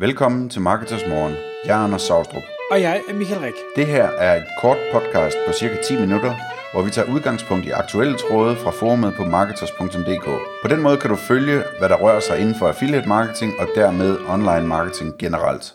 Velkommen 0.00 0.48
til 0.50 0.60
Marketers 0.60 1.06
Morgen. 1.08 1.34
Jeg 1.64 1.80
er 1.80 1.84
Anders 1.84 2.02
Saustrup. 2.02 2.42
Og 2.70 2.80
jeg 2.80 3.02
er 3.08 3.14
Michael 3.14 3.40
Rik. 3.40 3.54
Det 3.76 3.86
her 3.86 4.04
er 4.04 4.36
et 4.36 4.46
kort 4.60 4.78
podcast 4.92 5.36
på 5.46 5.52
cirka 5.52 5.82
10 5.82 6.00
minutter, 6.00 6.34
hvor 6.72 6.82
vi 6.82 6.90
tager 6.90 7.14
udgangspunkt 7.14 7.66
i 7.66 7.70
aktuelle 7.70 8.16
tråde 8.18 8.56
fra 8.56 8.70
forumet 8.70 9.14
på 9.16 9.24
marketers.dk. 9.24 10.24
På 10.62 10.68
den 10.68 10.82
måde 10.82 10.96
kan 10.96 11.10
du 11.10 11.16
følge, 11.16 11.62
hvad 11.78 11.88
der 11.88 11.96
rører 11.96 12.20
sig 12.20 12.40
inden 12.40 12.54
for 12.54 12.68
affiliate 12.68 13.08
marketing 13.08 13.52
og 13.58 13.68
dermed 13.74 14.18
online 14.28 14.66
marketing 14.66 15.18
generelt. 15.18 15.74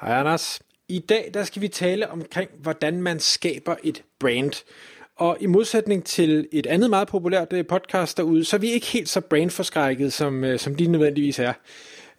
Hej 0.00 0.20
Anders. 0.20 0.60
I 0.88 0.98
dag 0.98 1.30
der 1.34 1.44
skal 1.44 1.62
vi 1.62 1.68
tale 1.68 2.10
omkring, 2.10 2.50
hvordan 2.62 3.02
man 3.02 3.20
skaber 3.20 3.74
et 3.82 4.02
brand. 4.20 4.64
Og 5.16 5.36
i 5.40 5.46
modsætning 5.46 6.04
til 6.04 6.48
et 6.52 6.66
andet 6.66 6.90
meget 6.90 7.08
populært 7.08 7.52
øh, 7.52 7.66
podcast 7.66 8.16
derude, 8.16 8.44
så 8.44 8.56
er 8.56 8.60
vi 8.60 8.70
ikke 8.70 8.86
helt 8.86 9.08
så 9.08 9.20
brandforskrækket, 9.20 10.12
som, 10.12 10.44
øh, 10.44 10.58
som 10.58 10.74
de 10.74 10.86
nødvendigvis 10.86 11.38
er. 11.38 11.52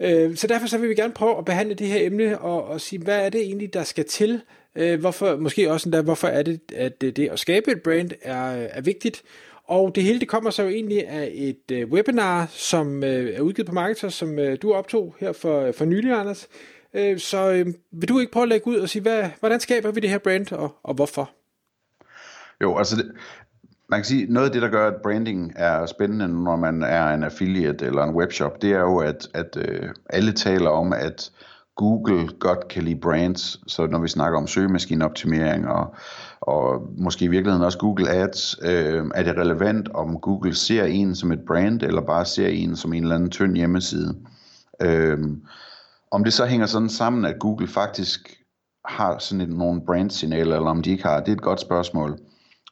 Øh, 0.04 0.36
så 0.36 0.48
derfor 0.48 0.68
så 0.68 0.78
vil 0.78 0.90
vi 0.90 0.96
gerne 0.96 1.14
prøve 1.14 1.38
at 1.38 1.46
behandle 1.46 1.76
det 1.76 1.88
her 1.88 2.06
emne 2.06 2.40
og, 2.40 2.64
og 2.64 2.82
sige, 2.82 3.04
hvad 3.04 3.26
er 3.26 3.30
det 3.30 3.42
egentlig, 3.42 3.74
der 3.74 3.84
skal 3.84 4.06
til? 4.06 4.42
Øh, 4.76 5.00
hvorfor, 5.00 5.36
måske 5.36 5.72
også 5.72 5.90
endda, 5.90 6.02
hvorfor 6.02 6.28
er 6.28 6.44
det, 6.44 6.60
at 6.76 7.04
øh, 7.04 7.16
det 7.16 7.30
at 7.30 7.40
skabe 7.40 7.72
et 7.72 7.82
brand 7.82 8.12
er, 8.22 8.58
øh, 8.58 8.68
er 8.70 8.82
vigtigt? 8.82 9.24
Og 9.64 9.96
det 9.96 10.04
hele 10.04 10.20
det 10.20 10.28
kommer 10.28 10.50
så 10.50 10.64
jo 10.64 10.70
egentlig 10.70 11.08
af 11.08 11.32
et 11.34 11.86
webinar, 11.86 12.48
som 12.50 13.04
er 13.04 13.42
udgivet 13.42 13.68
på 13.68 13.74
Marketer, 13.74 14.10
som 14.10 14.40
du 14.62 14.74
optog 14.74 15.16
her 15.20 15.32
for, 15.32 15.72
for 15.72 15.86
nylig, 15.86 16.12
Anders. 16.12 16.48
Så 17.18 17.74
vil 17.92 18.10
du 18.10 18.20
ikke 18.20 18.32
prøve 18.32 18.44
at 18.44 18.50
lægge 18.50 18.68
ud 18.68 18.76
og 18.76 18.90
sige, 18.90 19.02
hvad, 19.02 19.30
hvordan 19.40 19.60
skaber 19.60 19.92
vi 19.92 20.00
det 20.00 20.10
her 20.10 20.18
brand, 20.18 20.52
og, 20.52 20.76
og 20.84 20.94
hvorfor? 20.94 21.32
Jo, 22.62 22.78
altså 22.78 22.96
det, 22.96 23.12
man 23.94 24.00
kan 24.00 24.06
sige, 24.06 24.26
noget 24.30 24.48
af 24.48 24.54
det, 24.54 24.62
der 24.62 24.70
gør, 24.70 24.88
at 24.88 25.02
branding 25.04 25.54
er 25.56 25.86
spændende, 25.86 26.28
når 26.44 26.56
man 26.56 26.84
er 26.84 27.14
en 27.14 27.24
affiliate 27.24 27.86
eller 27.86 28.04
en 28.04 28.16
webshop, 28.16 28.62
det 28.62 28.72
er 28.72 28.80
jo, 28.80 28.98
at, 28.98 29.28
at 29.34 29.58
øh, 29.58 29.90
alle 30.10 30.32
taler 30.32 30.70
om, 30.70 30.94
at 30.94 31.32
Google 31.76 32.28
godt 32.40 32.68
kan 32.68 32.84
lide 32.84 33.00
brands, 33.00 33.72
så 33.72 33.88
når 33.88 34.00
vi 34.00 34.08
snakker 34.08 34.40
om 34.40 34.48
søgemaskineoptimering 34.48 35.68
og, 35.68 35.96
og 36.42 36.88
måske 36.98 37.26
i 37.26 37.28
virkeligheden 37.28 37.66
også 37.66 37.78
Google 37.78 38.10
Ads, 38.10 38.56
øh, 38.62 39.06
er 39.16 39.24
det 39.24 39.38
relevant, 39.38 39.90
om 39.94 40.20
Google 40.20 40.56
ser 40.56 40.84
en 40.84 41.16
som 41.16 41.32
et 41.32 41.46
brand, 41.48 41.84
eller 41.84 42.02
bare 42.02 42.26
ser 42.26 42.48
en 42.48 42.76
som 42.76 42.94
en 42.94 43.04
eller 43.04 43.16
anden 43.16 43.30
tynd 43.30 43.56
hjemmeside. 43.56 44.16
Øh, 44.82 45.20
om 46.12 46.24
det 46.24 46.34
så 46.34 46.46
hænger 46.46 46.66
sådan 46.66 46.90
sammen, 46.90 47.26
at 47.26 47.40
Google 47.40 47.68
faktisk 47.68 48.38
har 48.86 49.18
sådan 49.18 49.42
et, 49.42 49.58
nogle 49.58 49.82
brandsignaler, 49.86 50.56
eller 50.56 50.70
om 50.70 50.82
de 50.82 50.92
ikke 50.92 51.04
har, 51.04 51.20
det 51.20 51.28
er 51.28 51.36
et 51.36 51.42
godt 51.42 51.60
spørgsmål. 51.60 52.20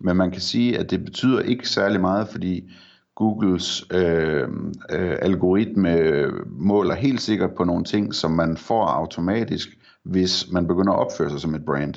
Men 0.04 0.18
man 0.18 0.32
kan 0.32 0.42
sige, 0.42 0.80
at 0.80 0.92
det 0.92 1.06
betyder 1.06 1.40
ikke 1.40 1.70
særlig 1.70 2.02
meget, 2.02 2.28
fordi 2.28 2.72
Googles 3.16 3.86
øh, 3.94 4.48
øh, 4.92 5.16
algoritme 5.22 6.26
måler 6.46 6.96
helt 6.96 7.22
sikkert 7.22 7.54
på 7.58 7.64
nogle 7.64 7.84
ting, 7.84 8.16
som 8.16 8.32
man 8.32 8.58
får 8.58 8.86
automatisk, 8.86 9.78
hvis 10.04 10.52
man 10.52 10.68
begynder 10.68 10.94
at 10.94 11.00
opføre 11.00 11.30
sig 11.30 11.40
som 11.40 11.56
et 11.56 11.66
brand. 11.66 11.94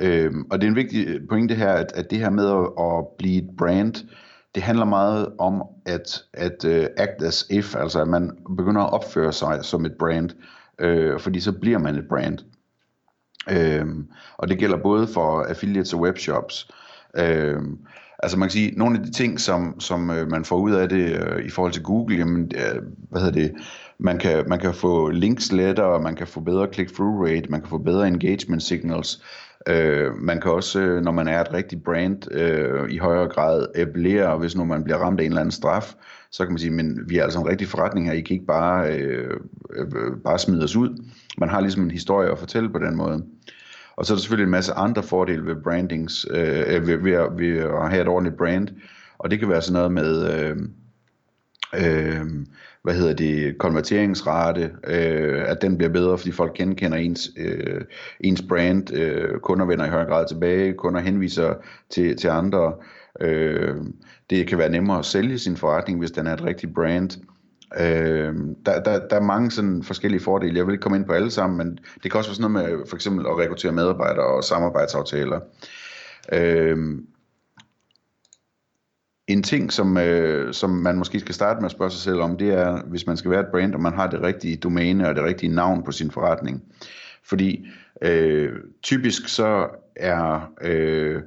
Øh, 0.00 0.32
og 0.50 0.60
det 0.60 0.66
er 0.66 0.70
en 0.70 0.76
vigtig 0.76 1.28
pointe 1.28 1.54
her, 1.54 1.72
at, 1.72 1.92
at 1.94 2.10
det 2.10 2.18
her 2.18 2.30
med 2.30 2.46
at, 2.48 2.84
at 2.84 3.06
blive 3.18 3.42
et 3.42 3.50
brand, 3.58 3.94
det 4.54 4.62
handler 4.62 4.84
meget 4.84 5.28
om 5.38 5.62
at, 5.86 6.22
at 6.32 6.64
uh, 6.64 6.86
act 6.96 7.22
as 7.22 7.46
if, 7.50 7.76
altså 7.76 8.00
at 8.00 8.08
man 8.08 8.30
begynder 8.56 8.80
at 8.80 8.92
opføre 8.92 9.32
sig 9.32 9.58
som 9.62 9.84
et 9.84 9.94
brand, 9.98 10.30
øh, 10.78 11.20
fordi 11.20 11.40
så 11.40 11.52
bliver 11.52 11.78
man 11.78 11.96
et 11.96 12.08
brand. 12.08 12.38
Øhm, 13.50 14.06
og 14.36 14.48
det 14.48 14.58
gælder 14.58 14.76
både 14.76 15.06
for 15.06 15.42
affiliates 15.42 15.94
og 15.94 16.00
webshops. 16.00 16.68
Øhm, 17.16 17.78
altså 18.18 18.38
man 18.38 18.48
kan 18.48 18.52
sige, 18.52 18.72
nogle 18.76 18.98
af 18.98 19.04
de 19.04 19.12
ting, 19.12 19.40
som, 19.40 19.80
som 19.80 20.10
øh, 20.10 20.30
man 20.30 20.44
får 20.44 20.56
ud 20.56 20.72
af 20.72 20.88
det 20.88 21.16
øh, 21.20 21.44
i 21.44 21.50
forhold 21.50 21.72
til 21.72 21.82
Google, 21.82 22.16
jamen, 22.16 22.50
øh, 22.54 22.82
hvad 23.10 23.20
hedder 23.20 23.40
det, 23.40 23.52
man 23.98 24.18
kan, 24.18 24.44
man 24.48 24.58
kan 24.58 24.74
få 24.74 25.10
links 25.10 25.52
lettere, 25.52 26.02
man 26.02 26.16
kan 26.16 26.26
få 26.26 26.40
bedre 26.40 26.68
click-through 26.74 27.24
rate, 27.24 27.50
man 27.50 27.60
kan 27.60 27.70
få 27.70 27.78
bedre 27.78 28.08
engagement 28.08 28.62
signals, 28.62 29.22
øh, 29.68 30.14
man 30.16 30.40
kan 30.40 30.50
også, 30.50 30.80
øh, 30.80 31.02
når 31.02 31.12
man 31.12 31.28
er 31.28 31.40
et 31.40 31.52
rigtigt 31.52 31.84
brand, 31.84 32.32
øh, 32.32 32.90
i 32.90 32.98
højere 32.98 33.28
grad 33.28 33.66
appellere, 33.74 34.38
hvis 34.38 34.56
nu 34.56 34.64
man 34.64 34.84
bliver 34.84 34.98
ramt 34.98 35.20
af 35.20 35.24
en 35.24 35.30
eller 35.30 35.40
anden 35.40 35.52
straf, 35.52 35.94
så 36.30 36.44
kan 36.44 36.52
man 36.52 36.58
sige, 36.58 36.70
men 36.70 36.98
vi 37.08 37.18
er 37.18 37.24
altså 37.24 37.38
en 37.40 37.48
rigtig 37.48 37.68
forretning 37.68 38.06
her, 38.06 38.14
I 38.14 38.20
kan 38.20 38.34
ikke 38.34 38.46
bare, 38.46 38.92
øh, 38.92 39.40
øh, 39.76 39.86
bare 40.24 40.38
smide 40.38 40.64
os 40.64 40.76
ud. 40.76 41.04
Man 41.38 41.48
har 41.48 41.60
ligesom 41.60 41.82
en 41.82 41.90
historie 41.90 42.30
at 42.30 42.38
fortælle 42.38 42.70
på 42.70 42.78
den 42.78 42.96
måde. 42.96 43.24
Og 43.96 44.06
så 44.06 44.12
er 44.12 44.16
der 44.16 44.20
selvfølgelig 44.20 44.44
en 44.44 44.50
masse 44.50 44.72
andre 44.72 45.02
fordele 45.02 45.46
ved 45.46 45.62
brandings, 45.62 46.26
øh, 46.30 46.86
ved, 46.86 46.96
ved, 46.96 47.12
at, 47.12 47.38
ved 47.38 47.58
at 47.58 47.90
have 47.90 48.02
et 48.02 48.08
ordentligt 48.08 48.36
brand, 48.36 48.68
og 49.18 49.30
det 49.30 49.38
kan 49.38 49.48
være 49.48 49.62
sådan 49.62 49.72
noget 49.72 49.92
med, 49.92 50.32
øh, 50.34 50.56
øh, 51.74 52.26
hvad 52.82 52.94
hedder 52.94 53.14
det, 53.14 53.58
konverteringsrate, 53.58 54.70
øh, 54.86 55.50
at 55.50 55.62
den 55.62 55.76
bliver 55.78 55.92
bedre, 55.92 56.18
fordi 56.18 56.32
folk 56.32 56.54
genkender 56.54 56.98
ens, 56.98 57.30
øh, 57.36 57.80
ens 58.20 58.42
brand, 58.48 58.94
øh, 58.94 59.40
kunder 59.40 59.66
vender 59.66 59.86
i 59.86 59.88
højere 59.88 60.08
grad 60.08 60.28
tilbage, 60.28 60.72
kunder 60.72 61.00
henviser 61.00 61.54
til, 61.90 62.16
til 62.16 62.28
andre, 62.28 62.74
øh, 63.20 63.76
det 64.30 64.46
kan 64.46 64.58
være 64.58 64.70
nemmere 64.70 64.98
at 64.98 65.04
sælge 65.04 65.38
sin 65.38 65.56
forretning, 65.56 65.98
hvis 65.98 66.10
den 66.10 66.26
er 66.26 66.32
et 66.32 66.44
rigtigt 66.44 66.74
brand, 66.74 67.10
Øh, 67.80 68.34
der, 68.66 68.82
der, 68.82 69.08
der 69.08 69.16
er 69.16 69.20
mange 69.20 69.50
sådan 69.50 69.82
forskellige 69.82 70.20
fordele. 70.20 70.56
Jeg 70.56 70.66
vil 70.66 70.72
ikke 70.72 70.82
komme 70.82 70.98
ind 70.98 71.06
på 71.06 71.12
alle 71.12 71.30
sammen, 71.30 71.58
men 71.58 71.78
det 72.02 72.10
kan 72.10 72.18
også 72.18 72.30
være 72.30 72.34
sådan 72.34 72.50
noget 72.50 72.70
med 72.70 72.86
for 72.88 72.96
eksempel 72.96 73.26
at 73.26 73.38
rekruttere 73.38 73.72
medarbejdere 73.72 74.26
og 74.26 74.44
samarbejdsaftaler. 74.44 75.40
Øh, 76.32 76.78
en 79.26 79.42
ting, 79.42 79.72
som, 79.72 79.98
øh, 79.98 80.54
som 80.54 80.70
man 80.70 80.98
måske 80.98 81.20
skal 81.20 81.34
starte 81.34 81.60
med 81.60 81.64
at 81.64 81.72
spørge 81.72 81.90
sig 81.90 82.00
selv 82.00 82.20
om, 82.20 82.36
det 82.36 82.48
er, 82.48 82.82
hvis 82.82 83.06
man 83.06 83.16
skal 83.16 83.30
være 83.30 83.40
et 83.40 83.50
brand, 83.50 83.74
og 83.74 83.80
man 83.80 83.92
har 83.92 84.06
det 84.06 84.22
rigtige 84.22 84.56
domæne 84.56 85.08
og 85.08 85.14
det 85.14 85.24
rigtige 85.24 85.54
navn 85.54 85.82
på 85.84 85.92
sin 85.92 86.10
forretning. 86.10 86.62
Fordi 87.24 87.66
øh, 88.02 88.52
typisk 88.82 89.28
så 89.28 89.68
er 89.96 90.52
øh, 90.60 91.22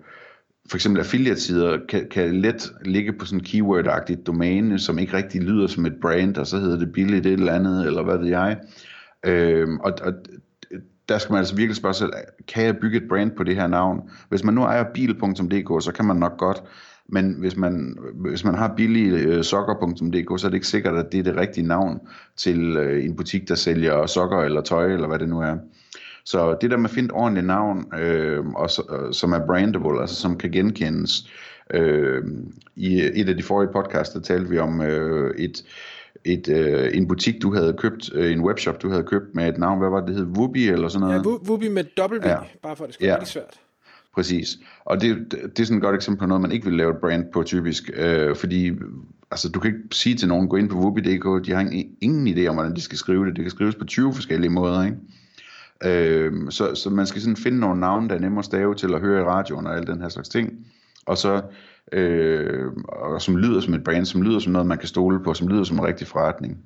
for 0.69 0.77
eksempel 0.77 0.99
affiliate-sider 0.99 1.77
kan, 1.89 2.07
kan 2.11 2.41
let 2.41 2.73
ligge 2.85 3.13
på 3.13 3.25
sådan 3.25 3.39
en 3.39 3.45
keyword-agtigt 3.45 4.23
domæne, 4.23 4.79
som 4.79 4.99
ikke 4.99 5.17
rigtig 5.17 5.41
lyder 5.41 5.67
som 5.67 5.85
et 5.85 5.95
brand, 6.01 6.37
og 6.37 6.47
så 6.47 6.57
hedder 6.57 6.77
det 6.77 6.91
billigt 6.91 7.25
et 7.25 7.33
eller 7.33 7.53
andet, 7.53 7.85
eller 7.85 8.03
hvad 8.03 8.17
ved 8.17 8.27
jeg. 8.27 8.57
Øhm, 9.25 9.79
og, 9.79 9.93
og 10.01 10.13
der 11.09 11.17
skal 11.17 11.33
man 11.33 11.39
altså 11.39 11.55
virkelig 11.55 11.75
spørge 11.75 11.93
sig, 11.93 12.09
kan 12.47 12.65
jeg 12.65 12.77
bygge 12.77 12.97
et 12.97 13.09
brand 13.09 13.31
på 13.31 13.43
det 13.43 13.55
her 13.55 13.67
navn? 13.67 14.09
Hvis 14.29 14.43
man 14.43 14.53
nu 14.53 14.63
ejer 14.63 14.85
bil.dk, 14.93 15.83
så 15.83 15.91
kan 15.95 16.05
man 16.05 16.17
nok 16.17 16.37
godt, 16.37 16.63
men 17.09 17.35
hvis 17.39 17.57
man, 17.57 17.97
hvis 18.13 18.43
man 18.43 18.55
har 18.55 18.73
billige 18.77 19.17
øh, 19.17 19.43
sokker.dk, 19.43 20.39
så 20.39 20.47
er 20.47 20.49
det 20.49 20.57
ikke 20.57 20.67
sikkert, 20.67 20.95
at 20.95 21.11
det 21.11 21.19
er 21.19 21.23
det 21.23 21.37
rigtige 21.37 21.67
navn 21.67 21.99
til 22.37 22.77
øh, 22.77 23.05
en 23.05 23.15
butik, 23.15 23.47
der 23.47 23.55
sælger 23.55 24.05
sokker 24.05 24.37
eller 24.37 24.61
tøj, 24.61 24.93
eller 24.93 25.07
hvad 25.07 25.19
det 25.19 25.29
nu 25.29 25.39
er. 25.39 25.57
Så 26.27 26.57
det 26.61 26.71
der 26.71 26.77
med 26.77 26.89
at 26.89 26.93
finde 26.93 27.05
et 27.05 27.11
ordentligt 27.11 27.47
navn, 27.47 27.93
øh, 27.99 28.45
og, 28.45 28.69
øh, 28.89 29.13
som 29.13 29.31
er 29.31 29.45
brandable, 29.45 30.01
altså 30.01 30.15
som 30.15 30.37
kan 30.37 30.51
genkendes. 30.51 31.29
Øh, 31.73 32.23
I 32.75 33.01
et 33.01 33.29
af 33.29 33.37
de 33.37 33.43
forrige 33.43 33.69
podcasts, 33.73 34.13
der 34.13 34.19
talte 34.19 34.49
vi 34.49 34.59
om 34.59 34.81
øh, 34.81 35.35
et, 35.37 35.63
et, 36.25 36.49
øh, 36.49 36.89
en 36.93 37.07
butik, 37.07 37.41
du 37.41 37.53
havde 37.53 37.73
købt, 37.73 38.13
øh, 38.13 38.31
en 38.31 38.41
webshop, 38.41 38.81
du 38.81 38.89
havde 38.89 39.03
købt 39.03 39.35
med 39.35 39.49
et 39.49 39.57
navn, 39.57 39.79
hvad 39.79 39.89
var 39.89 39.99
det, 39.99 40.07
det 40.07 40.15
hed? 40.15 40.25
Wubi 40.25 40.67
eller 40.67 40.87
sådan 40.87 41.07
noget? 41.07 41.25
Ja, 41.25 41.51
Wubi 41.51 41.69
med 41.69 41.83
W, 41.99 42.27
ja. 42.29 42.37
bare 42.61 42.75
for 42.75 42.83
at 42.83 42.87
det 42.87 42.93
skulle 42.93 43.09
ja. 43.09 43.17
være 43.17 43.25
svært. 43.25 43.59
Præcis. 44.15 44.57
Og 44.85 45.01
det, 45.01 45.31
det 45.31 45.59
er 45.59 45.63
sådan 45.63 45.77
et 45.77 45.83
godt 45.83 45.95
eksempel 45.95 46.19
på 46.19 46.25
noget, 46.25 46.41
man 46.41 46.51
ikke 46.51 46.65
vil 46.65 46.77
lave 46.77 46.91
et 46.91 46.97
brand 46.97 47.25
på 47.33 47.43
typisk, 47.43 47.89
øh, 47.93 48.35
fordi 48.35 48.71
altså, 49.31 49.49
du 49.49 49.59
kan 49.59 49.75
ikke 49.75 49.95
sige 49.95 50.15
til 50.15 50.27
nogen, 50.27 50.47
gå 50.47 50.55
ind 50.55 50.69
på 50.69 50.77
Wubi.dk, 50.77 51.45
de 51.45 51.51
har 51.51 51.59
ingen, 51.59 51.95
ingen 52.01 52.37
idé 52.37 52.47
om, 52.47 52.55
hvordan 52.55 52.75
de 52.75 52.81
skal 52.81 52.97
skrive 52.97 53.25
det. 53.25 53.35
Det 53.35 53.43
kan 53.43 53.51
skrives 53.51 53.75
på 53.75 53.85
20 53.85 54.13
forskellige 54.13 54.49
måder, 54.49 54.83
ikke? 54.83 54.97
Øh, 55.83 56.33
så, 56.49 56.75
så 56.75 56.89
man 56.89 57.07
skal 57.07 57.21
sådan 57.21 57.37
finde 57.37 57.59
nogle 57.59 57.79
navne, 57.79 58.09
der 58.09 58.15
er 58.15 58.19
nemmere 58.19 58.39
at 58.39 58.45
stave 58.45 58.75
til 58.75 58.93
at 58.93 59.01
høre 59.01 59.21
i 59.21 59.25
radioen 59.25 59.67
og 59.67 59.75
alle 59.75 59.87
den 59.87 60.01
her 60.01 60.09
slags 60.09 60.29
ting. 60.29 60.67
Og 61.05 61.17
så 61.17 61.41
øh, 61.91 62.71
og 62.87 63.21
som 63.21 63.37
lyder 63.37 63.61
som 63.61 63.73
et 63.73 63.83
brand, 63.83 64.05
som 64.05 64.21
lyder 64.21 64.39
som 64.39 64.53
noget, 64.53 64.67
man 64.67 64.77
kan 64.77 64.87
stole 64.87 65.23
på, 65.23 65.33
som 65.33 65.47
lyder 65.47 65.63
som 65.63 65.77
en 65.77 65.85
rigtig 65.85 66.07
forretning. 66.07 66.57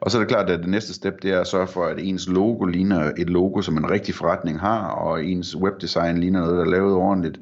Og 0.00 0.10
så 0.10 0.18
er 0.18 0.20
det 0.20 0.28
klart, 0.28 0.50
at 0.50 0.58
det 0.58 0.68
næste 0.68 0.94
step, 0.94 1.22
det 1.22 1.30
er 1.30 1.40
at 1.40 1.46
sørge 1.46 1.66
for, 1.66 1.86
at 1.86 1.98
ens 1.98 2.28
logo 2.28 2.64
ligner 2.64 3.12
et 3.18 3.30
logo, 3.30 3.62
som 3.62 3.76
en 3.76 3.90
rigtig 3.90 4.14
forretning 4.14 4.60
har, 4.60 4.88
og 4.88 5.24
ens 5.24 5.56
webdesign 5.56 6.18
ligner 6.18 6.40
noget, 6.40 6.56
der 6.56 6.64
er 6.64 6.70
lavet 6.70 6.94
ordentligt. 6.94 7.40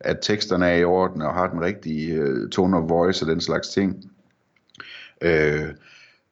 At 0.00 0.18
teksterne 0.22 0.66
er 0.66 0.76
i 0.76 0.84
orden 0.84 1.22
og 1.22 1.34
har 1.34 1.46
den 1.50 1.60
rigtige 1.60 2.14
øh, 2.14 2.50
tone 2.50 2.76
of 2.76 2.90
voice 2.90 3.24
og 3.24 3.30
den 3.30 3.40
slags 3.40 3.68
ting. 3.68 4.10
Øh, 5.20 5.68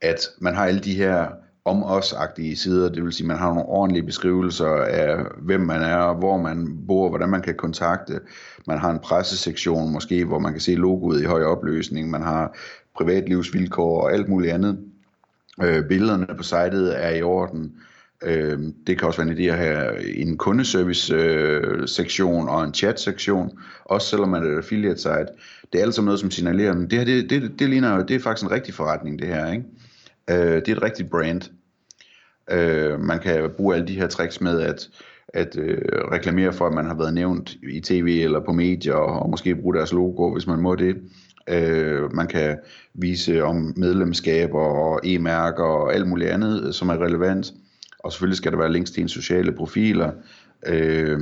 at 0.00 0.28
man 0.38 0.54
har 0.54 0.66
alle 0.66 0.80
de 0.80 0.94
her 0.94 1.28
om 1.64 1.82
os-agtige 1.82 2.56
sider, 2.56 2.88
det 2.88 3.04
vil 3.04 3.12
sige, 3.12 3.24
at 3.24 3.28
man 3.28 3.38
har 3.38 3.48
nogle 3.48 3.62
ordentlige 3.62 4.06
beskrivelser 4.06 4.70
af, 4.76 5.24
hvem 5.38 5.60
man 5.60 5.82
er, 5.82 6.14
hvor 6.14 6.36
man 6.36 6.78
bor, 6.86 7.08
hvordan 7.08 7.28
man 7.28 7.42
kan 7.42 7.54
kontakte. 7.54 8.20
Man 8.66 8.78
har 8.78 8.90
en 8.90 8.98
pressesektion 8.98 9.92
måske, 9.92 10.24
hvor 10.24 10.38
man 10.38 10.52
kan 10.52 10.60
se 10.60 10.74
logoet 10.74 11.22
i 11.22 11.24
høj 11.24 11.42
opløsning. 11.42 12.10
Man 12.10 12.22
har 12.22 12.56
privatlivsvilkår 12.96 14.02
og 14.02 14.12
alt 14.12 14.28
muligt 14.28 14.52
andet. 14.52 14.78
Øh, 15.62 15.88
billederne 15.88 16.26
på 16.36 16.42
sitet 16.42 17.04
er 17.04 17.10
i 17.10 17.22
orden. 17.22 17.72
Øh, 18.22 18.58
det 18.86 18.98
kan 18.98 19.08
også 19.08 19.22
være 19.22 19.32
en 19.32 19.38
idé 19.38 19.42
at 19.42 19.58
have 19.58 20.16
en 20.16 20.36
kundeservice-sektion 20.36 22.48
øh, 22.48 22.54
og 22.54 22.64
en 22.64 22.74
chat-sektion, 22.74 23.58
også 23.84 24.08
selvom 24.08 24.28
man 24.28 24.42
er 24.42 24.46
et 24.50 24.56
affiliate-site. 24.56 25.26
Det 25.72 25.80
er 25.80 25.84
altså 25.84 26.02
noget, 26.02 26.20
som 26.20 26.30
signalerer, 26.30 26.70
at 26.70 26.90
det 26.90 26.98
her, 26.98 27.04
det, 27.04 27.30
det, 27.30 27.58
det, 27.58 27.70
ligner, 27.70 28.04
det 28.04 28.16
er 28.16 28.20
faktisk 28.20 28.44
en 28.44 28.50
rigtig 28.50 28.74
forretning, 28.74 29.18
det 29.18 29.28
her, 29.28 29.52
ikke? 29.52 29.64
Øh, 30.30 30.36
det 30.36 30.68
er 30.68 30.76
et 30.76 30.82
rigtigt 30.82 31.10
brand. 31.10 31.42
Øh, 32.50 33.00
man 33.00 33.18
kan 33.18 33.50
bruge 33.56 33.74
alle 33.74 33.88
de 33.88 33.94
her 33.94 34.06
tricks 34.06 34.40
med 34.40 34.60
at, 34.60 34.88
at 35.28 35.56
øh, 35.58 35.78
reklamere 36.12 36.52
for, 36.52 36.66
at 36.66 36.74
man 36.74 36.86
har 36.86 36.94
været 36.94 37.14
nævnt 37.14 37.56
i 37.72 37.80
tv 37.80 38.20
eller 38.24 38.40
på 38.40 38.52
medier, 38.52 38.94
og 38.94 39.30
måske 39.30 39.56
bruge 39.56 39.74
deres 39.74 39.92
logo, 39.92 40.32
hvis 40.32 40.46
man 40.46 40.58
må 40.58 40.74
det. 40.74 40.96
Øh, 41.48 42.14
man 42.14 42.26
kan 42.26 42.58
vise 42.94 43.44
om 43.44 43.74
medlemskaber 43.76 44.60
og 44.60 45.00
e-mærker 45.04 45.64
og 45.64 45.94
alt 45.94 46.08
muligt 46.08 46.30
andet, 46.30 46.66
øh, 46.66 46.72
som 46.72 46.88
er 46.88 47.04
relevant. 47.04 47.52
Og 47.98 48.12
selvfølgelig 48.12 48.36
skal 48.36 48.52
der 48.52 48.58
være 48.58 48.72
links 48.72 48.90
til 48.90 49.02
ens 49.02 49.12
sociale 49.12 49.52
profiler. 49.52 50.10
Øh, 50.66 51.20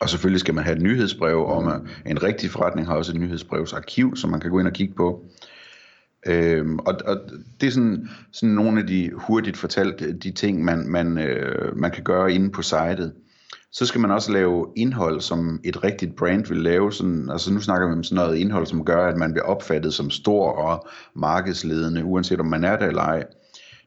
og 0.00 0.10
selvfølgelig 0.10 0.40
skal 0.40 0.54
man 0.54 0.64
have 0.64 0.76
et 0.76 0.82
nyhedsbrev 0.82 1.44
og 1.46 1.64
man, 1.64 1.88
en 2.06 2.22
rigtig 2.22 2.50
forretning 2.50 2.86
har 2.86 2.94
også 2.94 3.12
et 3.12 3.20
nyhedsbrevsarkiv, 3.20 4.16
som 4.16 4.30
man 4.30 4.40
kan 4.40 4.50
gå 4.50 4.58
ind 4.58 4.68
og 4.68 4.72
kigge 4.72 4.94
på. 4.94 5.24
Øhm, 6.26 6.78
og, 6.78 6.94
og 7.06 7.16
det 7.60 7.66
er 7.66 7.70
sådan, 7.70 8.08
sådan 8.32 8.54
nogle 8.54 8.80
af 8.80 8.86
de 8.86 9.10
hurtigt 9.14 9.56
fortalt 9.56 10.22
de 10.22 10.30
ting, 10.30 10.64
man, 10.64 10.88
man, 10.88 11.18
øh, 11.18 11.76
man 11.76 11.90
kan 11.90 12.04
gøre 12.04 12.32
inde 12.32 12.50
på 12.50 12.62
sitet. 12.62 13.12
Så 13.72 13.86
skal 13.86 14.00
man 14.00 14.10
også 14.10 14.32
lave 14.32 14.66
indhold, 14.76 15.20
som 15.20 15.60
et 15.64 15.84
rigtigt 15.84 16.16
brand 16.16 16.46
vil 16.46 16.58
lave. 16.58 16.92
Sådan, 16.92 17.30
altså 17.30 17.52
nu 17.52 17.60
snakker 17.60 17.86
vi 17.86 17.92
om 17.92 18.02
sådan 18.02 18.24
noget 18.24 18.36
indhold, 18.36 18.66
som 18.66 18.84
gør, 18.84 19.06
at 19.06 19.16
man 19.16 19.32
bliver 19.32 19.44
opfattet 19.44 19.94
som 19.94 20.10
stor 20.10 20.50
og 20.50 20.88
markedsledende, 21.14 22.04
uanset 22.04 22.40
om 22.40 22.46
man 22.46 22.64
er 22.64 22.76
der 22.76 22.86
eller 22.86 23.02
ej. 23.02 23.24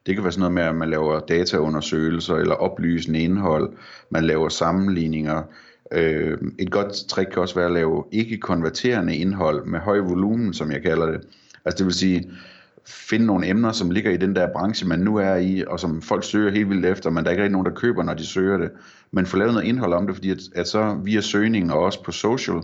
Det 0.06 0.14
kan 0.14 0.24
være 0.24 0.32
sådan 0.32 0.40
noget 0.40 0.54
med, 0.54 0.62
at 0.62 0.74
man 0.74 0.90
laver 0.90 1.20
dataundersøgelser 1.20 2.34
eller 2.34 2.54
oplysende 2.54 3.20
indhold. 3.20 3.72
Man 4.10 4.24
laver 4.24 4.48
sammenligninger. 4.48 5.42
Øh, 5.92 6.38
et 6.58 6.70
godt 6.70 6.92
trick 7.08 7.30
kan 7.30 7.42
også 7.42 7.54
være 7.54 7.66
at 7.66 7.72
lave 7.72 8.04
ikke-konverterende 8.12 9.16
indhold 9.16 9.66
med 9.66 9.80
høj 9.80 9.98
volumen, 9.98 10.54
som 10.54 10.72
jeg 10.72 10.82
kalder 10.82 11.06
det. 11.06 11.20
Altså 11.64 11.78
det 11.78 11.86
vil 11.86 11.94
sige, 11.94 12.30
finde 12.86 13.26
nogle 13.26 13.48
emner, 13.48 13.72
som 13.72 13.90
ligger 13.90 14.10
i 14.10 14.16
den 14.16 14.36
der 14.36 14.52
branche, 14.52 14.88
man 14.88 14.98
nu 14.98 15.16
er 15.16 15.34
i, 15.34 15.64
og 15.66 15.80
som 15.80 16.02
folk 16.02 16.24
søger 16.24 16.50
helt 16.50 16.68
vildt 16.68 16.86
efter, 16.86 17.10
men 17.10 17.24
der 17.24 17.30
er 17.30 17.32
ikke 17.32 17.42
rigtig 17.42 17.52
nogen, 17.52 17.66
der 17.66 17.74
køber, 17.74 18.02
når 18.02 18.14
de 18.14 18.26
søger 18.26 18.58
det. 18.58 18.70
Men 19.12 19.26
få 19.26 19.36
lavet 19.36 19.54
noget 19.54 19.66
indhold 19.66 19.92
om 19.92 20.06
det, 20.06 20.16
fordi 20.16 20.30
at, 20.30 20.38
at 20.54 20.68
så 20.68 21.00
via 21.04 21.20
søgning 21.20 21.72
og 21.72 21.80
også 21.80 22.02
på 22.04 22.12
social, 22.12 22.60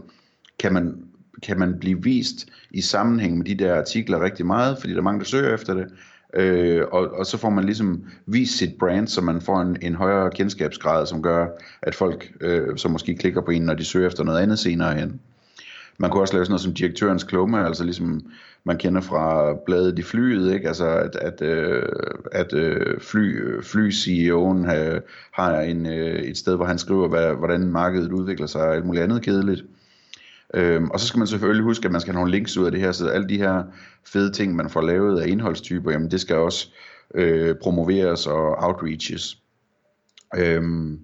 kan 0.58 0.72
man, 0.72 0.94
kan 1.42 1.58
man 1.58 1.78
blive 1.80 2.02
vist 2.02 2.46
i 2.70 2.80
sammenhæng 2.80 3.38
med 3.38 3.44
de 3.44 3.54
der 3.54 3.78
artikler 3.78 4.24
rigtig 4.24 4.46
meget, 4.46 4.78
fordi 4.78 4.92
der 4.92 4.98
er 4.98 5.02
mange, 5.02 5.20
der 5.20 5.26
søger 5.26 5.54
efter 5.54 5.74
det. 5.74 5.86
Øh, 6.34 6.82
og, 6.92 7.10
og 7.10 7.26
så 7.26 7.38
får 7.38 7.50
man 7.50 7.64
ligesom 7.64 8.04
vist 8.26 8.58
sit 8.58 8.74
brand, 8.78 9.08
så 9.08 9.20
man 9.20 9.40
får 9.40 9.60
en, 9.60 9.76
en 9.82 9.94
højere 9.94 10.30
kendskabsgrad, 10.30 11.06
som 11.06 11.22
gør, 11.22 11.46
at 11.82 11.94
folk 11.94 12.32
øh, 12.40 12.76
så 12.76 12.88
måske 12.88 13.14
klikker 13.14 13.40
på 13.40 13.50
en, 13.50 13.62
når 13.62 13.74
de 13.74 13.84
søger 13.84 14.06
efter 14.06 14.24
noget 14.24 14.40
andet 14.40 14.58
senere 14.58 14.94
hen. 14.94 15.20
Man 15.98 16.10
kunne 16.10 16.22
også 16.22 16.34
lave 16.34 16.44
sådan 16.44 16.52
noget 16.52 16.60
som 16.60 16.74
direktørens 16.74 17.24
klumme, 17.24 17.66
altså 17.66 17.84
ligesom 17.84 18.22
man 18.64 18.78
kender 18.78 19.00
fra 19.00 19.54
bladet 19.66 19.98
i 19.98 20.02
flyet, 20.02 20.54
ikke? 20.54 20.68
Altså 20.68 20.86
at, 20.86 21.16
at, 21.16 21.42
øh, 21.42 21.82
at 22.32 22.54
øh, 22.54 23.00
fly, 23.00 23.40
fly-CEO'en 23.62 24.64
har, 24.64 25.00
har 25.32 25.60
en, 25.60 25.86
øh, 25.86 26.20
et 26.20 26.38
sted, 26.38 26.56
hvor 26.56 26.64
han 26.64 26.78
skriver, 26.78 27.08
hvad, 27.08 27.34
hvordan 27.34 27.68
markedet 27.68 28.12
udvikler 28.12 28.46
sig 28.46 28.62
og 28.62 28.74
alt 28.74 28.86
muligt 28.86 29.04
andet 29.04 29.22
kedeligt. 29.22 29.64
Øhm, 30.54 30.90
og 30.90 31.00
så 31.00 31.06
skal 31.06 31.18
man 31.18 31.26
selvfølgelig 31.26 31.64
huske, 31.64 31.86
at 31.86 31.92
man 31.92 32.00
skal 32.00 32.12
have 32.12 32.20
nogle 32.20 32.36
links 32.36 32.56
ud 32.56 32.66
af 32.66 32.72
det 32.72 32.80
her, 32.80 32.92
så 32.92 33.08
alle 33.08 33.28
de 33.28 33.38
her 33.38 33.62
fede 34.06 34.32
ting, 34.32 34.56
man 34.56 34.70
får 34.70 34.80
lavet 34.80 35.20
af 35.20 35.28
indholdstyper, 35.28 35.90
jamen 35.90 36.10
det 36.10 36.20
skal 36.20 36.36
også 36.36 36.68
øh, 37.14 37.56
promoveres 37.62 38.26
og 38.26 38.56
outreaches. 38.58 39.38
Øhm, 40.36 41.00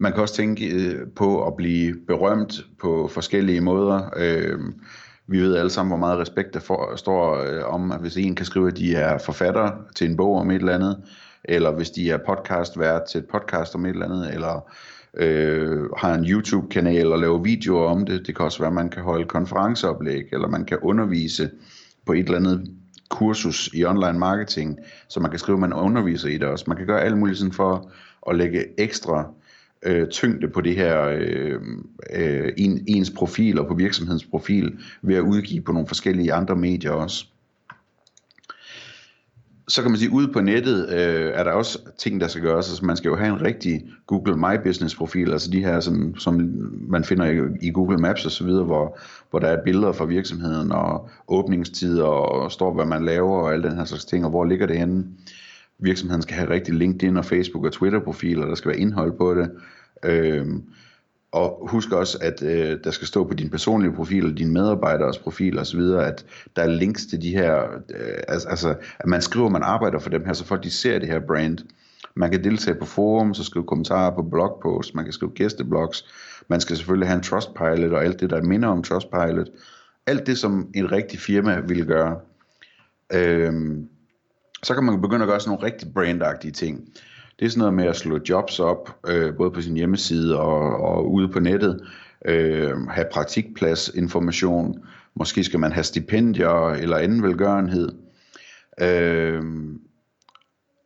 man 0.00 0.12
kan 0.12 0.22
også 0.22 0.34
tænke 0.34 0.66
øh, 0.66 1.06
på 1.16 1.46
at 1.46 1.56
blive 1.56 1.96
berømt 2.06 2.66
på 2.80 3.08
forskellige 3.12 3.60
måder. 3.60 4.10
Øh, 4.16 4.58
vi 5.26 5.40
ved 5.40 5.56
alle 5.56 5.70
sammen, 5.70 5.90
hvor 5.90 6.06
meget 6.06 6.18
respekt 6.18 6.54
der 6.54 6.60
for, 6.60 6.96
står 6.96 7.36
øh, 7.36 7.74
om, 7.74 7.92
at 7.92 8.00
hvis 8.00 8.16
en 8.16 8.34
kan 8.34 8.46
skrive, 8.46 8.68
at 8.68 8.76
de 8.76 8.94
er 8.94 9.18
forfatter 9.18 9.70
til 9.96 10.10
en 10.10 10.16
bog 10.16 10.36
om 10.36 10.50
et 10.50 10.54
eller 10.54 10.74
andet, 10.74 11.02
eller 11.44 11.70
hvis 11.70 11.90
de 11.90 12.10
er 12.10 12.18
podcastvært 12.26 13.02
til 13.10 13.18
et 13.18 13.26
podcast 13.26 13.74
om 13.74 13.86
et 13.86 13.90
eller 13.90 14.06
andet, 14.06 14.34
eller 14.34 14.70
øh, 15.14 15.90
har 15.96 16.14
en 16.14 16.24
YouTube-kanal 16.24 17.12
og 17.12 17.18
laver 17.18 17.38
videoer 17.38 17.88
om 17.88 18.06
det. 18.06 18.26
Det 18.26 18.36
kan 18.36 18.44
også 18.44 18.58
være, 18.58 18.68
at 18.68 18.74
man 18.74 18.88
kan 18.88 19.02
holde 19.02 19.24
konferenceoplæg, 19.24 20.24
eller 20.32 20.48
man 20.48 20.64
kan 20.64 20.78
undervise 20.82 21.50
på 22.06 22.12
et 22.12 22.24
eller 22.24 22.36
andet 22.36 22.70
kursus 23.08 23.70
i 23.74 23.84
online 23.84 24.18
marketing, 24.18 24.78
så 25.08 25.20
man 25.20 25.30
kan 25.30 25.38
skrive, 25.38 25.56
at 25.56 25.60
man 25.60 25.72
underviser 25.72 26.28
i 26.28 26.38
det 26.38 26.48
også. 26.48 26.64
Man 26.68 26.76
kan 26.76 26.86
gøre 26.86 27.02
alt 27.02 27.18
muligt 27.18 27.38
sådan 27.38 27.52
for 27.52 27.90
at 28.28 28.36
lægge 28.36 28.80
ekstra 28.80 29.32
øh, 29.86 30.08
tyngde 30.08 30.48
på 30.48 30.60
det 30.60 30.76
her 30.76 31.02
øh, 31.02 31.60
øh, 32.12 32.52
en, 32.56 32.84
ens 32.86 33.10
profil 33.10 33.58
og 33.58 33.66
på 33.66 33.74
virksomhedens 33.74 34.24
profil 34.24 34.78
ved 35.02 35.16
at 35.16 35.20
udgive 35.20 35.60
på 35.60 35.72
nogle 35.72 35.88
forskellige 35.88 36.32
andre 36.32 36.56
medier 36.56 36.90
også. 36.90 37.26
Så 39.68 39.82
kan 39.82 39.90
man 39.90 39.98
sige, 39.98 40.12
ude 40.12 40.32
på 40.32 40.40
nettet 40.40 40.88
øh, 40.92 41.32
er 41.34 41.44
der 41.44 41.52
også 41.52 41.78
ting, 41.98 42.20
der 42.20 42.28
skal 42.28 42.42
gøres. 42.42 42.68
Altså 42.68 42.84
man 42.84 42.96
skal 42.96 43.08
jo 43.08 43.16
have 43.16 43.34
en 43.34 43.42
rigtig 43.42 43.88
Google 44.06 44.36
My 44.36 44.62
Business 44.64 44.94
profil, 44.94 45.32
altså 45.32 45.50
de 45.50 45.64
her, 45.64 45.80
som, 45.80 46.16
som 46.18 46.58
man 46.88 47.04
finder 47.04 47.24
i, 47.24 47.38
i 47.62 47.70
Google 47.70 47.98
Maps 47.98 48.26
osv., 48.26 48.46
hvor, 48.46 48.98
hvor 49.30 49.38
der 49.38 49.48
er 49.48 49.64
billeder 49.64 49.92
fra 49.92 50.04
virksomheden 50.04 50.72
og 50.72 51.08
åbningstider 51.28 52.04
og 52.04 52.52
står, 52.52 52.74
hvad 52.74 52.84
man 52.84 53.04
laver 53.04 53.38
og 53.38 53.52
alle 53.52 53.68
den 53.68 53.76
her 53.76 53.84
slags 53.84 54.04
ting, 54.04 54.24
og 54.24 54.30
hvor 54.30 54.44
ligger 54.44 54.66
det 54.66 54.78
henne 54.78 55.04
virksomheden 55.82 56.22
skal 56.22 56.36
have 56.36 56.50
rigtig 56.50 56.74
LinkedIn 56.74 57.16
og 57.16 57.24
Facebook 57.24 57.64
og 57.64 57.72
Twitter 57.72 58.00
profiler, 58.00 58.46
der 58.46 58.54
skal 58.54 58.68
være 58.68 58.78
indhold 58.78 59.18
på 59.18 59.34
det. 59.34 59.50
Øhm, 60.04 60.62
og 61.32 61.68
husk 61.70 61.92
også, 61.92 62.18
at 62.20 62.42
øh, 62.42 62.78
der 62.84 62.90
skal 62.90 63.06
stå 63.06 63.24
på 63.24 63.34
din 63.34 63.50
personlige 63.50 63.92
profil, 63.92 64.26
og 64.26 64.38
dine 64.38 64.52
medarbejderes 64.52 65.18
profil 65.18 65.58
osv., 65.58 65.80
at 65.80 66.24
der 66.56 66.62
er 66.62 66.66
links 66.66 67.06
til 67.06 67.22
de 67.22 67.30
her, 67.30 67.62
øh, 67.90 68.18
altså 68.28 68.74
at 68.98 69.06
man 69.06 69.22
skriver, 69.22 69.46
at 69.46 69.52
man 69.52 69.62
arbejder 69.62 69.98
for 69.98 70.10
dem 70.10 70.24
her, 70.24 70.32
så 70.32 70.44
folk 70.44 70.64
de 70.64 70.70
ser 70.70 70.98
det 70.98 71.08
her 71.08 71.20
brand. 71.20 71.58
Man 72.16 72.30
kan 72.30 72.44
deltage 72.44 72.78
på 72.78 72.84
forum, 72.84 73.34
så 73.34 73.44
skrive 73.44 73.64
kommentarer 73.64 74.14
på 74.14 74.22
blogposts, 74.22 74.94
man 74.94 75.04
kan 75.04 75.12
skrive 75.12 75.32
gæsteblogs, 75.32 76.04
man 76.48 76.60
skal 76.60 76.76
selvfølgelig 76.76 77.08
have 77.08 77.16
en 77.16 77.22
Trustpilot 77.22 77.92
og 77.92 78.04
alt 78.04 78.20
det, 78.20 78.30
der 78.30 78.42
minder 78.42 78.68
om 78.68 78.82
Trustpilot. 78.82 79.48
Alt 80.06 80.26
det, 80.26 80.38
som 80.38 80.70
en 80.74 80.92
rigtig 80.92 81.18
firma 81.18 81.60
ville 81.60 81.84
gøre. 81.84 82.18
Øhm, 83.12 83.88
så 84.62 84.74
kan 84.74 84.84
man 84.84 85.00
begynde 85.00 85.22
at 85.22 85.28
gøre 85.28 85.40
sådan 85.40 85.50
nogle 85.50 85.66
rigtig 85.66 85.88
brandagtige 85.94 86.52
ting. 86.52 86.88
Det 87.38 87.46
er 87.46 87.50
sådan 87.50 87.58
noget 87.58 87.74
med 87.74 87.84
at 87.84 87.96
slå 87.96 88.18
jobs 88.28 88.60
op, 88.60 88.96
øh, 89.08 89.36
både 89.36 89.50
på 89.50 89.60
sin 89.60 89.76
hjemmeside 89.76 90.40
og, 90.40 90.76
og 90.76 91.12
ude 91.12 91.28
på 91.28 91.40
nettet, 91.40 91.86
øh, 92.24 92.86
have 92.88 93.06
praktikpladsinformation, 93.12 94.84
måske 95.14 95.44
skal 95.44 95.60
man 95.60 95.72
have 95.72 95.84
stipendier 95.84 96.68
eller 96.68 96.96
anden 96.96 97.22
velgørenhed. 97.22 97.92
Øh, 98.80 99.42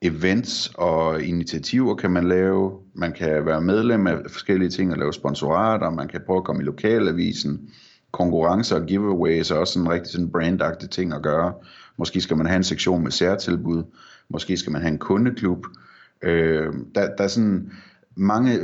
events 0.02 0.72
og 0.74 1.22
initiativer 1.22 1.94
kan 1.94 2.10
man 2.10 2.28
lave. 2.28 2.72
Man 2.94 3.12
kan 3.12 3.46
være 3.46 3.60
medlem 3.60 4.06
af 4.06 4.18
forskellige 4.28 4.70
ting 4.70 4.92
og 4.92 4.98
lave 4.98 5.12
sponsorater. 5.12 5.90
Man 5.90 6.08
kan 6.08 6.20
prøve 6.26 6.36
at 6.36 6.44
komme 6.44 6.62
i 6.62 6.64
lokalavisen. 6.64 7.70
Konkurrencer 8.14 8.76
og 8.76 8.86
giveaways 8.86 9.50
er 9.50 9.56
også 9.56 9.72
sådan 9.72 9.86
en 9.86 9.92
rigtig 9.92 10.12
sådan 10.12 10.30
brandagtig 10.30 10.90
ting 10.90 11.12
at 11.12 11.22
gøre. 11.22 11.52
Måske 11.96 12.20
skal 12.20 12.36
man 12.36 12.46
have 12.46 12.56
en 12.56 12.64
sektion 12.64 13.02
med 13.02 13.10
særtilbud. 13.10 13.82
Måske 14.28 14.56
skal 14.56 14.72
man 14.72 14.82
have 14.82 14.92
en 14.92 14.98
kundeklub. 14.98 15.66
Øh, 16.22 16.72
der, 16.94 17.16
der 17.16 17.24
er 17.24 17.28
sådan 17.28 17.70
mange, 18.16 18.58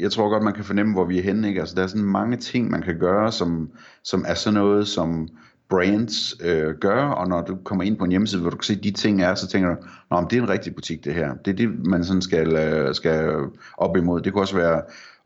jeg 0.00 0.12
tror 0.12 0.28
godt, 0.28 0.42
man 0.42 0.54
kan 0.54 0.64
fornemme, 0.64 0.92
hvor 0.92 1.04
vi 1.04 1.18
er 1.18 1.22
henne. 1.22 1.48
Ikke? 1.48 1.60
Altså, 1.60 1.74
der 1.74 1.82
er 1.82 1.86
sådan 1.86 2.04
mange 2.04 2.36
ting, 2.36 2.70
man 2.70 2.82
kan 2.82 2.98
gøre, 2.98 3.32
som, 3.32 3.70
som 4.04 4.24
er 4.28 4.34
sådan 4.34 4.54
noget, 4.54 4.88
som 4.88 5.28
brands 5.72 6.34
øh, 6.40 6.74
gør, 6.74 7.04
og 7.04 7.28
når 7.28 7.42
du 7.42 7.56
kommer 7.64 7.84
ind 7.84 7.96
på 7.96 8.04
en 8.04 8.10
hjemmeside, 8.10 8.40
hvor 8.40 8.50
du 8.50 8.56
kan 8.56 8.64
se, 8.64 8.72
at 8.72 8.84
de 8.84 8.90
ting 8.90 9.22
er, 9.22 9.34
så 9.34 9.48
tænker 9.48 9.68
du, 9.68 9.76
Nå, 10.10 10.26
det 10.30 10.38
er 10.38 10.42
en 10.42 10.48
rigtig 10.48 10.74
butik 10.74 11.04
det 11.04 11.14
her. 11.14 11.34
Det 11.34 11.50
er 11.50 11.56
det, 11.56 11.86
man 11.86 12.04
sådan 12.04 12.22
skal, 12.22 12.56
øh, 12.56 12.94
skal 12.94 13.34
op 13.78 13.96
imod. 13.96 14.20
Det 14.20 14.32
kunne 14.32 14.42
også 14.42 14.56
være 14.56 14.82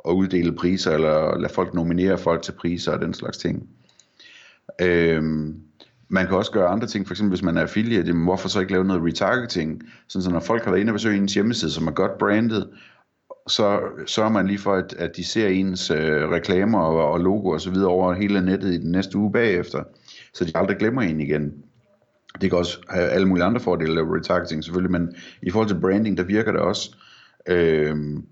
at 0.08 0.12
uddele 0.12 0.52
priser, 0.52 0.92
eller 0.92 1.38
lade 1.38 1.52
folk 1.52 1.74
nominere 1.74 2.18
folk 2.18 2.42
til 2.42 2.52
priser 2.52 2.92
og 2.92 3.00
den 3.00 3.14
slags 3.14 3.38
ting. 3.38 3.68
Øhm, 4.80 5.54
man 6.08 6.26
kan 6.26 6.36
også 6.36 6.52
gøre 6.52 6.68
andre 6.68 6.86
ting, 6.86 7.06
for 7.06 7.14
eksempel 7.14 7.30
hvis 7.30 7.42
man 7.42 7.56
er 7.56 7.62
affiliate, 7.62 8.06
jamen 8.06 8.24
hvorfor 8.24 8.48
så 8.48 8.60
ikke 8.60 8.72
lave 8.72 8.84
noget 8.84 9.02
retargeting, 9.04 9.82
sådan 10.08 10.22
så 10.22 10.30
når 10.30 10.40
folk 10.40 10.64
har 10.64 10.70
været 10.70 10.80
inde 10.80 10.90
og 10.90 10.94
besøge 10.94 11.16
ens 11.16 11.34
hjemmeside, 11.34 11.70
som 11.70 11.86
er 11.86 11.92
godt 11.92 12.18
brandet, 12.18 12.68
så 13.48 13.80
sørger 14.06 14.30
man 14.30 14.46
lige 14.46 14.58
for, 14.58 14.74
at, 14.74 14.94
at 14.98 15.16
de 15.16 15.24
ser 15.24 15.48
ens 15.48 15.90
øh, 15.90 16.30
reklamer 16.30 16.78
og, 16.78 17.12
og 17.12 17.20
logo 17.20 17.48
og 17.48 17.60
så 17.60 17.70
videre 17.70 17.88
over 17.88 18.12
hele 18.12 18.44
nettet 18.44 18.74
i 18.74 18.78
den 18.78 18.92
næste 18.92 19.18
uge 19.18 19.32
bagefter, 19.32 19.82
så 20.36 20.44
de 20.44 20.52
aldrig 20.54 20.76
glemmer 20.76 21.02
en 21.02 21.20
igen. 21.20 21.52
Det 22.40 22.50
kan 22.50 22.58
også 22.58 22.78
have 22.88 23.08
alle 23.08 23.28
mulige 23.28 23.44
andre 23.44 23.60
fordele 23.60 24.00
af 24.00 24.04
retargeting 24.04 24.64
selvfølgelig, 24.64 25.00
men 25.00 25.14
i 25.42 25.50
forhold 25.50 25.68
til 25.68 25.80
branding, 25.80 26.16
der 26.16 26.24
virker 26.24 26.52
det 26.52 26.60
også. 26.60 26.96
Øhm, 27.48 28.24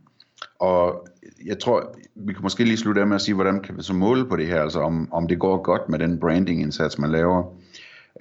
og 0.58 1.08
jeg 1.46 1.58
tror, 1.58 1.96
vi 2.14 2.32
kan 2.32 2.42
måske 2.42 2.64
lige 2.64 2.76
slutte 2.76 3.00
af 3.00 3.06
med 3.06 3.14
at 3.14 3.20
sige, 3.20 3.34
hvordan 3.34 3.62
kan 3.62 3.76
vi 3.76 3.82
så 3.82 3.94
måle 3.94 4.26
på 4.28 4.36
det 4.36 4.46
her, 4.46 4.62
altså 4.62 4.80
om, 4.80 5.12
om 5.12 5.28
det 5.28 5.38
går 5.38 5.62
godt 5.62 5.88
med 5.88 5.98
den 5.98 6.20
branding-indsats, 6.20 6.98
man 6.98 7.10
laver. 7.10 7.44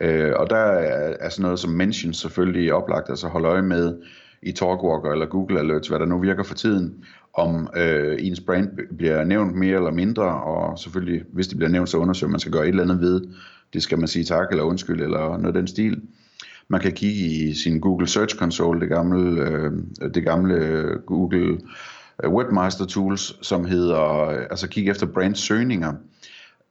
Øh, 0.01 0.33
og 0.35 0.49
der 0.49 0.57
er, 0.57 1.15
er 1.19 1.29
sådan 1.29 1.43
noget 1.43 1.59
som 1.59 1.71
mentions 1.71 2.17
selvfølgelig 2.17 2.73
oplagt, 2.73 3.09
altså 3.09 3.27
holde 3.27 3.47
øje 3.47 3.61
med 3.61 3.97
i 4.41 4.51
Talkwalker 4.51 5.11
eller 5.11 5.25
Google 5.25 5.59
Alerts, 5.59 5.87
hvad 5.87 5.99
der 5.99 6.05
nu 6.05 6.19
virker 6.19 6.43
for 6.43 6.55
tiden, 6.55 7.03
om 7.33 7.69
øh, 7.75 8.17
ens 8.19 8.39
brand 8.41 8.69
bliver 8.97 9.23
nævnt 9.23 9.55
mere 9.55 9.75
eller 9.75 9.91
mindre, 9.91 10.43
og 10.43 10.79
selvfølgelig, 10.79 11.23
hvis 11.33 11.47
det 11.47 11.57
bliver 11.57 11.69
nævnt, 11.69 11.89
så 11.89 11.97
undersøger 11.97 12.31
man 12.31 12.39
skal 12.39 12.51
gøre 12.51 12.63
et 12.63 12.69
eller 12.69 12.83
andet 12.83 13.01
ved. 13.01 13.21
Det 13.73 13.83
skal 13.83 13.99
man 13.99 14.07
sige 14.07 14.25
tak 14.25 14.47
eller 14.51 14.63
undskyld 14.63 15.01
eller 15.01 15.37
noget 15.37 15.55
den 15.55 15.67
stil. 15.67 16.01
Man 16.67 16.81
kan 16.81 16.91
kigge 16.91 17.21
i 17.21 17.53
sin 17.53 17.79
Google 17.79 18.07
Search 18.07 18.35
Console, 18.35 18.79
det 18.79 18.89
gamle, 18.89 19.41
øh, 19.41 19.71
det 20.13 20.23
gamle 20.23 20.55
øh, 20.55 20.99
Google 20.99 21.59
øh, 22.23 22.29
Webmaster 22.33 22.85
Tools, 22.85 23.47
som 23.47 23.65
hedder, 23.65 24.27
øh, 24.27 24.41
altså 24.49 24.67
kigge 24.67 24.91
efter 24.91 25.05
brandsøgninger, 25.05 25.93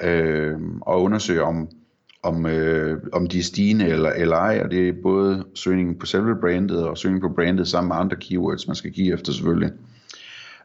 øh, 0.02 0.54
og 0.80 1.02
undersøge 1.02 1.42
om, 1.42 1.68
om, 2.22 2.46
øh, 2.46 2.98
om 3.12 3.26
de 3.26 3.38
er 3.38 3.42
stigende 3.42 3.88
eller, 3.88 4.10
eller 4.10 4.36
ej, 4.36 4.60
og 4.64 4.70
det 4.70 4.88
er 4.88 4.92
både 5.02 5.44
søgningen 5.54 5.98
på 5.98 6.06
selve 6.06 6.36
brandet 6.40 6.86
og 6.86 6.98
søgningen 6.98 7.28
på 7.28 7.34
brandet 7.34 7.68
sammen 7.68 7.88
med 7.88 7.96
andre 7.96 8.16
keywords, 8.16 8.66
man 8.66 8.76
skal 8.76 8.92
kigge 8.92 9.12
efter 9.12 9.32
selvfølgelig. 9.32 9.70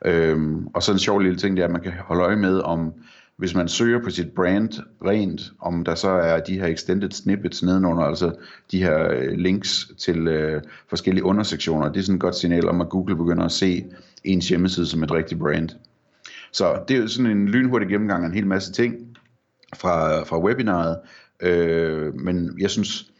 Øhm, 0.06 0.67
og 0.67 0.84
så 0.84 0.91
en 0.91 1.00
sjov 1.00 1.20
lille 1.20 1.38
ting, 1.38 1.58
det 1.58 1.62
er, 1.63 1.67
at 1.67 1.74
man 1.74 1.82
kan 1.82 1.94
holde 2.00 2.24
øje 2.24 2.36
med, 2.36 2.60
om 2.60 2.94
hvis 3.38 3.56
man 3.56 3.67
søger 3.67 4.03
på 4.03 4.10
sit 4.10 4.32
brand 4.32 4.70
rent, 5.06 5.51
om 5.60 5.84
der 5.84 5.96
så 5.96 6.10
er 6.10 6.39
de 6.39 6.60
her 6.60 6.67
extended 6.67 7.12
snippets 7.12 7.63
nedenunder, 7.63 8.03
altså 8.03 8.36
de 8.72 8.84
her 8.84 9.12
øh, 9.12 9.32
links 9.32 9.91
til 9.98 10.27
øh, 10.27 10.62
forskellige 10.89 11.24
undersektioner, 11.24 11.91
det 11.91 12.00
er 12.00 12.03
sådan 12.03 12.15
et 12.15 12.22
godt 12.22 12.36
signal 12.36 12.70
om, 12.70 12.82
at 12.82 12.89
Google 12.89 13.15
begynder 13.15 13.46
at 13.46 13.51
se 13.51 13.86
ens 14.24 14.50
hjemmeside 14.50 14.86
som 14.86 15.03
et 15.03 15.12
rigtigt 15.12 15.39
brand. 15.39 15.70
Så 16.51 16.79
det 16.88 16.98
er 16.98 17.08
sådan 17.08 17.32
en 17.32 17.48
lynhurtig 17.48 17.89
gennemgang 17.89 18.24
af 18.24 18.27
en 18.27 18.34
hel 18.34 18.48
masse 18.48 18.72
ting 18.72 18.96
fra, 19.75 20.24
fra 20.24 20.39
webinaret, 20.39 20.98
øh, 21.39 22.15
men 22.15 22.60
jeg 22.60 22.70
synes, 22.70 23.12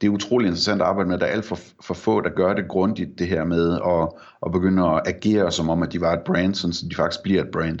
det 0.00 0.06
er 0.06 0.10
utrolig 0.10 0.46
interessant 0.46 0.82
at 0.82 0.88
arbejde 0.88 1.08
med. 1.08 1.18
Der 1.18 1.26
er 1.26 1.30
alt 1.30 1.44
for, 1.44 1.58
for 1.82 1.94
få, 1.94 2.20
der 2.20 2.30
gør 2.30 2.54
det 2.54 2.68
grundigt, 2.68 3.18
det 3.18 3.26
her 3.26 3.44
med 3.44 3.72
at, 3.72 4.08
at 4.46 4.52
begynde 4.52 4.86
at 4.86 5.02
agere 5.06 5.52
som 5.52 5.70
om, 5.70 5.82
at 5.82 5.92
de 5.92 6.00
var 6.00 6.12
et 6.12 6.22
brand, 6.24 6.54
sådan 6.54 6.72
så 6.72 6.86
de 6.90 6.94
faktisk 6.94 7.22
bliver 7.22 7.42
et 7.42 7.50
brand. 7.50 7.80